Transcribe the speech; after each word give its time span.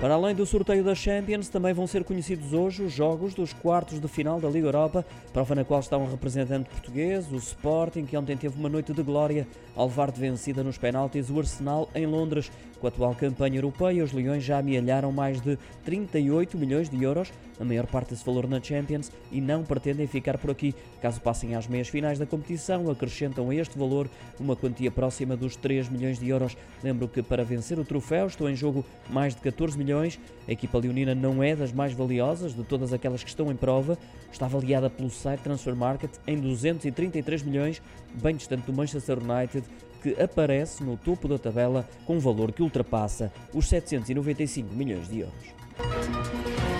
Para 0.00 0.12
além 0.12 0.34
do 0.34 0.44
sorteio 0.44 0.84
da 0.84 0.94
Champions, 0.94 1.48
também 1.48 1.72
vão 1.72 1.86
ser 1.86 2.04
conhecidos 2.04 2.52
hoje 2.52 2.82
os 2.82 2.92
jogos 2.92 3.32
dos 3.32 3.54
quartos 3.54 3.98
de 3.98 4.06
final 4.06 4.38
da 4.38 4.46
Liga 4.46 4.66
Europa, 4.66 5.06
prova 5.32 5.54
na 5.54 5.64
qual 5.64 5.80
está 5.80 5.96
um 5.96 6.04
representante 6.04 6.68
português, 6.68 7.32
o 7.32 7.36
Sporting, 7.36 8.04
que 8.04 8.14
ontem 8.14 8.36
teve 8.36 8.58
uma 8.58 8.68
noite 8.68 8.92
de 8.92 9.02
glória 9.02 9.48
ao 9.74 9.86
levar 9.86 10.10
de 10.10 10.20
vencida 10.20 10.62
nos 10.62 10.76
penaltis 10.76 11.30
o 11.30 11.38
Arsenal 11.38 11.88
em 11.94 12.04
Londres. 12.04 12.52
Com 12.78 12.86
a 12.86 12.90
atual 12.90 13.14
campanha 13.14 13.56
europeia, 13.56 14.04
os 14.04 14.12
Leões 14.12 14.44
já 14.44 14.58
amealharam 14.58 15.10
mais 15.10 15.40
de 15.40 15.58
38 15.82 16.58
milhões 16.58 16.90
de 16.90 17.02
euros, 17.02 17.32
a 17.58 17.64
maior 17.64 17.86
parte 17.86 18.10
desse 18.10 18.24
valor 18.24 18.46
na 18.46 18.60
Champions, 18.60 19.10
e 19.32 19.40
não 19.40 19.64
pretendem 19.64 20.06
ficar 20.06 20.36
por 20.36 20.50
aqui. 20.50 20.74
Caso 21.00 21.22
passem 21.22 21.54
às 21.54 21.66
meias 21.66 21.88
finais 21.88 22.18
da 22.18 22.26
competição, 22.26 22.90
acrescentam 22.90 23.48
a 23.48 23.54
este 23.54 23.78
valor 23.78 24.10
uma 24.38 24.54
quantia 24.54 24.90
próxima 24.90 25.34
dos 25.34 25.56
3 25.56 25.88
milhões 25.88 26.18
de 26.18 26.28
euros. 26.28 26.54
Lembro 26.84 27.08
que 27.08 27.22
para 27.22 27.42
vencer 27.42 27.78
o 27.78 27.84
troféu 27.84 28.26
estão 28.26 28.48
em 28.48 28.54
jogo 28.54 28.84
mais 29.08 29.34
de 29.34 29.40
14 29.40 29.78
milhões 29.78 29.86
milhões. 29.96 30.20
A 30.46 30.52
equipa 30.52 30.78
leonina 30.78 31.14
não 31.14 31.42
é 31.42 31.56
das 31.56 31.72
mais 31.72 31.92
valiosas 31.92 32.54
de 32.54 32.62
todas 32.62 32.92
aquelas 32.92 33.22
que 33.22 33.28
estão 33.28 33.50
em 33.50 33.56
prova. 33.56 33.98
Está 34.30 34.46
avaliada 34.46 34.90
pelo 34.90 35.10
site 35.10 35.40
Transfer 35.40 35.74
Market 35.74 36.10
em 36.26 36.38
233 36.38 37.42
milhões, 37.42 37.82
bem 38.14 38.36
distante 38.36 38.66
do 38.66 38.72
Manchester 38.72 39.18
United, 39.18 39.66
que 40.02 40.20
aparece 40.20 40.84
no 40.84 40.96
topo 40.96 41.26
da 41.26 41.38
tabela 41.38 41.88
com 42.04 42.16
um 42.16 42.20
valor 42.20 42.52
que 42.52 42.62
ultrapassa 42.62 43.32
os 43.52 43.68
795 43.68 44.74
milhões 44.74 45.08
de 45.08 45.20
euros. 45.20 46.75